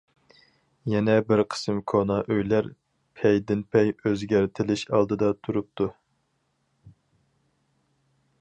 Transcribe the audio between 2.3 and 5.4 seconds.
ئۆيلەر پەيدىنپەي ئۆزگەرتىلىش ئالدىدا